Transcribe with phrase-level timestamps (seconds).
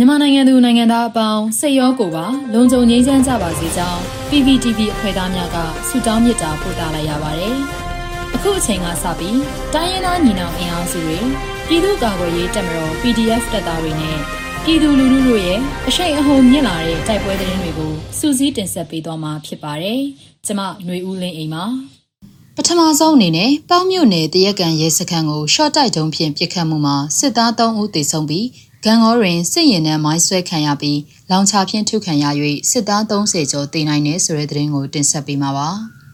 [0.00, 5.56] မြန်မာနိုင်ငံသူနိုင်ငံသားအပေါင်းစိတ်ရောကိုယ်ပါလုံခြုံငြိမ်းချမ်းကြပါစေကြောင်း PPTV အဖွဲ့သားများက
[5.88, 7.56] ဆုတောင်းမေတ္တာပို့သလိုက်ရပါတယ်။
[8.34, 9.38] အခုအချိန်ကစပြီး
[9.74, 11.18] တိုင်းရင်းသားညီနောင်အင်အားစုတွေ
[11.68, 14.18] ပြည်သူ့ကာကွယ်ရေးတပ်မတော် PDF တပ်သားတွေနဲ့
[14.64, 15.58] ပြည်သူလူထုတို့ရဲ့
[15.88, 20.00] အရှိန်အဟုန်မြင့်လာတဲ့တိုက်ပွဲသတင်းတွေကိုစူးစီးတင်ဆက်ပေးသွားမှာဖြစ်ပါတယ်။
[20.46, 21.64] ကျမຫນွေဦးလင်းအိမ်ပါ
[22.56, 28.46] ပထမဆုံးအနေနဲ့ပေါင်းမြို့နယ်တရက်ကန်ရဲစခန်းကိုရှော့တိုက်တုံးဖြင့်ပစ်ခတ်မှုမှာစစ်သား3ဦးသေဆုံးပြီး
[28.84, 32.24] ဂန်ဂေါတွင်စစ်ရင်နှံမိုင်းဆွဲခံရပြီးလောင်ချဖြင့်ထုခံရ၍
[32.70, 35.68] စစ်သား30ကျော်တေနိုင်တဲ့ဆိုတဲ့သတင်းကိုတင်ဆက်ပေးမှာပါ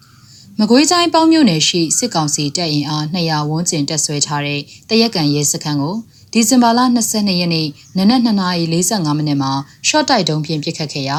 [0.58, 5.96] ။မကွေးတိုင်းပေါင်းမြို့နယ်ရှိစစ်ကောင်စီတပ်ရင်အား200ဝန်းကျင်တက်ဆွဲထားတဲ့တရက်ကန်ရဲစခန်းကို
[6.32, 6.80] ဒီဇင်ဘာလ
[7.10, 9.52] 22ရက်နေ့နနက်2:45မိနစ်မှာ
[9.88, 11.18] ရှော့တိုက်တုံးဖြင့်ပစ်ခတ်ခဲ့ရာ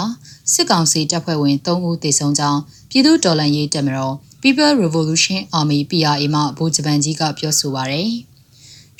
[0.53, 8.11] စစ်ကောင်စီတပ်ဖွဲ့ဝင်3ဦးသေဆုံးကြောင်းပြည်သူ့တော်လှန်ရေးတပ်မတော် People Revolution Army PRA မှဗိုလ်ချုပ်ကြီးကပြောဆိုပါရယ်။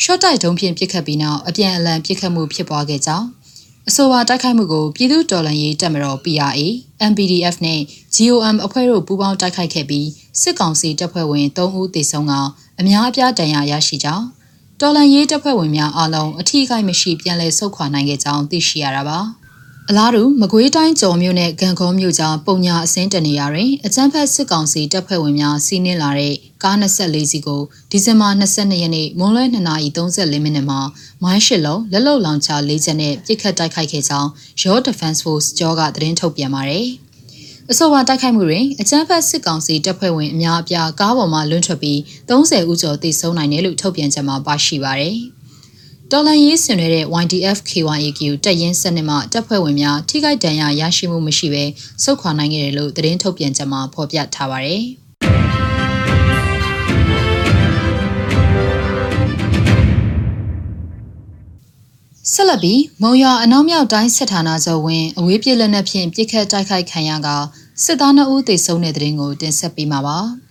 [0.03, 3.27] ရှော့တိုက်တုံးဖြင့်ပစ်ခတ်ပြီးနောက်အပြန်အလှန်ပစ်ခတ်မှုဖြစ်ပွားခဲ့ကြောင်း
[3.89, 6.59] အဆိုပါတိုက်ခိုက်မှုကိုပြည်သူ့တော်လှန်ရေးတပ်မတော် PRA,
[7.11, 7.79] MPDF နဲ့
[8.15, 10.07] GOM အဖွဲ့တို့ပူးပေါင်းတိုက်ခိုက်ခဲ့ပြီး
[10.41, 12.33] စစ်ကောင်စီတပ်ဖွဲ့ဝင်3ဦးသေဆုံးက
[12.79, 14.25] အများအပြားဒဏ်ရာရရှိကြောင်း
[14.81, 19.19] တော်လှန်ရေးတပ်ဖွဲ့ဝင်များအားလုံးအထီးကိုက်မရှိပြန်လည်ဆုတ်ခွာနိုင်ခဲ့ကြောင်းသိရှိရတာပါ။
[19.91, 30.79] အလားတူမကွေးတိုင်းကြော်မြို့နဲ့ဂံခေါမြို့ကြားပုံညာအစင်းတနေရာတွင်အကြမ်းဖက်စစ်ကောင်စီတပ်ဖွဲ့ဝင်များစီးနင်းလာတဲ့ကား24စီးကိုဒီဇင်ဘာ22ရက်နေ့မွန်းလွဲ2:34မိနစ်မှာ
[31.23, 34.29] မိုင်းရှစ်လုံးလက်လုံလောင်ချ၄ချက်နဲ့ပစ်ခတ်တိုက်ခိုက်ခဲ့ကြောင်း
[34.61, 36.87] Your Defense Force ကြောကသတင်းထုတ်ပြန်ပါတယ်။
[37.71, 41.97] အဆိုပါတိုက်ခိုက်မှုတွင်အကြမ်းဖက်စစ်ကောင်စီတပ်ဖွဲ့ဝင်အများအပြားကားပေါ်မှလွင့်ထွက်ပြီး
[42.29, 45.17] 30ဦးကျော်သေဆုံးနိုင်တယ်လို့ထုတ်ပြန်ချက်မှာပါရှိပါတယ်။
[46.11, 51.63] တော်လန်ရေးဆင်နွှဲတဲ့ YDF KYAQ တပ်ရင်းစနစ်မှတပ်ဖွဲ့ဝင်များထိခိုက်ဒဏ်ရာရရှိမှုမရှိဘဲ
[52.03, 54.83] စုခွာနိုင်ခဲ့တယ်လို့သတင်းထုတ်ပြန်ချက်မှာဖော်ပြထားပါတယ်။
[62.33, 67.27] ဆက်လက်ပြီးမုံရအနောက်မြောက်တိုင်းစစ်ဌာနချုပ်ဝင်အဝေးပြေလက်နက်ဖြင့်ပြစ်ခတ်တိုက်ခိုက်ခံရက
[67.83, 70.19] စစ်သား2ဦးသေဆုံးတဲ့တဲ့ရင်ကိုတင်ဆက်ပေးမှာပါ။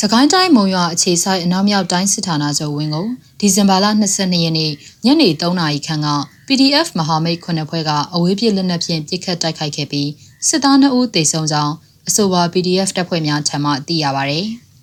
[0.00, 3.06] စကိုင်းတိုင်းမုံရွာအခြေဆိုင်အနောက်မြောက်တိုင်းစစ်ဌာနချုပ်ဝင်းကို
[3.40, 4.72] ဒီဇင်ဘာလ22ရက်နေ့
[5.04, 6.08] ညနေ3နာရီခန့်က
[6.46, 10.10] PDF မဟာမိတ်ခုနှစ်ဖွဲ့ကအဝေးပြေလက်နက်ဖြင့်ပစ်ခတ်တိုက်ခိုက်ခဲ့ပြီး
[10.48, 11.74] စစ်သား2ဦးသေဆုံးကြောင်း
[12.08, 14.38] အဆိုပါ PDF တပ်ဖွဲ့များထံမှသိရပါဗျ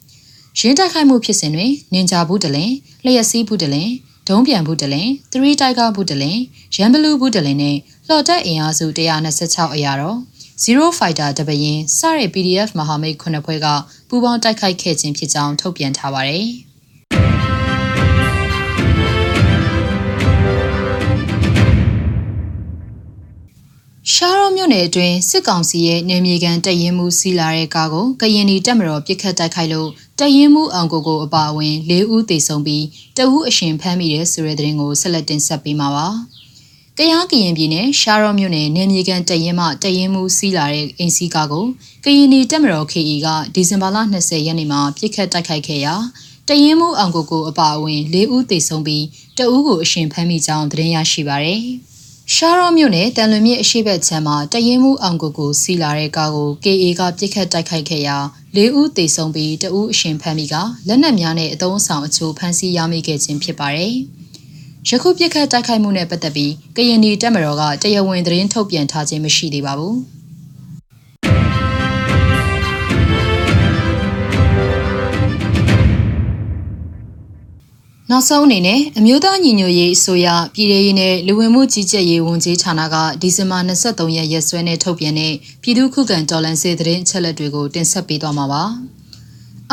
[0.60, 2.72] ။ရင်းတိုက်ခိုက်မှုဖြစ်စဉ်တွင်နင်ဂျာဘူးတလင်
[3.04, 3.90] လျှက်စီးဘူးတလင်
[4.30, 6.38] ဒုံးပြန်ဘူးတလင်3တိုက်ကားဘူးတလင်
[6.76, 8.86] ရန်ဘလူးဘူးတလင်နဲ့လှော်တက်အင်အားစု
[9.32, 10.18] 126အရာတော့
[10.64, 13.68] 0 Fighter တပရင်စတဲ့ PDF မဟာမိတ်ခုနှစ်ဖွဲ့က
[14.10, 16.46] ပူးပေါင်းတိုက်ခိုက်ခဲ့ခြင်းဖြစ်ကြောင်းထုတ်ပြန်ထားပါတယ်။
[24.14, 29.90] ရှားရောမြို့နယ်အတွင်းစစ်ကောင်စီရဲ့နေမြေကန်တပ်ရင်းမှုစီးလာတဲ့ကားကိုကရင်နီတပ်မတော်ပစ်ခတ်တိုက်ခိုက်လို့
[30.20, 32.86] တပ်ရင်းမှုအောင်ကိုကိုအပါအဝင်၄ဦးသေဆုံးပြီး
[33.18, 36.08] တအူးအရှင်ဖမ်းမိတဲ့ဆိုတဲ့သတင်းကိုဆက်လက်တင်ဆက်ပေးမှာပါ။
[37.00, 41.66] ကယားကရင်ပြည်နယ်ရှားရော့မြို့နယ်နေမြေကန်တရင်မှတရင်မှုစီးလာတဲ့အိမ်စီကားကို
[42.04, 45.96] ကရင်နီတက်မတော် KE ကဒီဇင်ဘာလ20ရက်နေ့မှာပြစ်ခတ်တိုက်ခိုက်ခဲ့ရာ
[46.48, 49.06] တရင်မှုအောင်ကိုကိုအပါအဝင်၄ဦးသေဆုံးပြီး
[49.38, 51.62] တဦးကိုအရှင်ဖမ်းမိကြောင်းသတင်းရရှိပါရယ်
[52.34, 58.18] ရှားရော့မြို့နယ်တန်လွင်မြစ်အရှိဘက်ခြမ်းမှာတရင်မှုအောင်ကိုကိုစီးလာတဲ့ကားကို KA ကပြစ်ခတ်တိုက်ခိုက်ခဲ့ရာ
[58.58, 60.56] ၄ဦးသေဆုံးပြီးတဦးအရှင်ဖမ်းမိက
[60.88, 63.96] လက်နက်များနဲ့အသုံးအဆောင်အချို့ဖမ်းဆီးရမိခဲ့ခြင်းဖြစ်ပါတယ်။
[64.90, 69.96] ယခုပြစ်ခတ်တိုက်ခိုက်မှုနဲ့ပတ်သက်ပြီးကရင်နီတပ်မတော်ကတရားဝင်သတင်းထုတ်ပြန်ထားခြင်းမရှိသေးပါဘူး။
[78.12, 88.64] နောက်ဆုံးအနေနဲ့အမျိုးသားညီညွတ်ရေးအစိုးရပြည်ထောင်ရေးနဲ့လူဝင်မှုကြီးကြပ်ရေးဝန်ကြီးဌာနကဒီဇင်ဘာ23ရက်ရက်စွဲနဲ့ထုတ်ပြန်တဲ့ပြည်သူ့ခုခံတော်လှန်ရေးသတင်းအချက်အလက်တွေကိုတင်ဆက်ပေးသွားမှာပါ။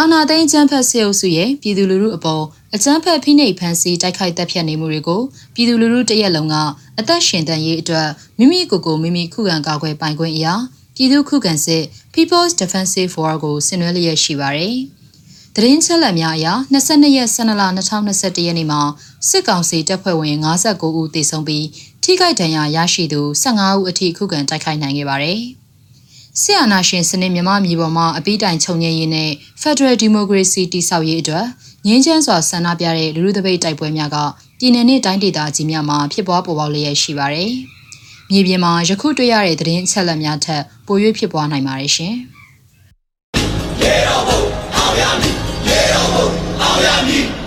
[0.00, 2.44] အာနာသိန်းချမ်းဖတ်စေအုပ်စုရဲ့ပြည်သူလူထုအပေါ်
[2.74, 5.22] အကြမ်းဖက်ဖိနှိပ်ဖန်ဆီးတိုက်ခိုက်တပ်ဖြတ်နေမှုတွေကို
[5.54, 6.56] ပြည်သူလူထုတရက်လုံးက
[6.98, 8.08] အသက်ရှင်တန်ရေးအတွက်
[8.38, 10.54] မိမိကိုယ်ကိုမိမိခုခံကာကွယ်ပိုင်ခွင့်အရာ
[10.96, 11.82] ပြည်သူခုခံစစ်
[12.14, 14.76] People's Defensive War ကိုဆင်နွှဲလျက်ရှိပါတယ်။
[15.56, 18.80] သတင်းချက်လက်များအရ22ရက်12လ2021ရက်နေ့မှာ
[19.28, 21.66] စစ်ကောင်စီတပ်ဖွဲ့ဝင်59ဦးသေဆုံးပြီး
[22.02, 25.40] ထိခိုက်ဒဏ်ရာရရှိသူ15ဦးအထိခုခံတိုက်ခိုက်နိုင်ခဲ့ပါတယ်။
[26.40, 29.30] ဆရာနာရှင်စနစ်မြမမြေပေါ်မှာအပိတိုင်ချုပ်ငြိမ်းရေးနဲ့
[29.62, 31.46] Federal Democracy တည်ဆောက်ရေးအတွက်
[31.86, 34.16] ငြင်းချမ်းစွာဆန္ဒပြတဲ့လူလူသပိတ်တိုက်ပွဲများက
[34.58, 37.50] ပြည်내နဲ့တိုင်းဒေသကြီးများမှာဖြစ်ပွားပေါ်ပေါက်လျက်ရှိပါတယ်။
[38.30, 42.14] မြေပြင်မှာယခုတွေ့ရတဲ့သတင်းအချက်အလက်များထက်ပို၍ဖြစ်ပွားနိုင်ပါတယ်ရှင်။
[43.82, 44.40] ရေတော်ဘုံ
[44.76, 45.34] အောင်ရမည်
[45.68, 46.26] ရေတော်ဘုံ
[46.62, 47.41] အောင်ရမည်